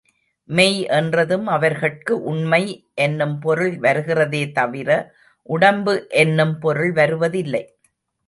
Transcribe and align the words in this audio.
மெய் 0.49 0.85
என்றதும், 0.89 1.47
அவர்கட்கு 1.47 2.13
உண்மை 2.23 2.61
என்னும் 2.95 3.39
பொருள் 3.39 3.75
வருகிறதே 3.79 4.51
தவிர, 4.51 4.89
உடம்பு 5.49 6.07
என்னும் 6.09 6.59
பொருள் 6.59 6.91
வருவதில்லை. 6.91 7.63